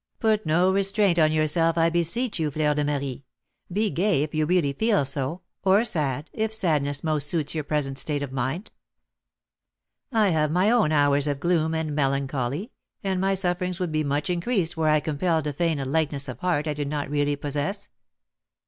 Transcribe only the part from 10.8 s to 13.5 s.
hours of gloom and melancholy, and my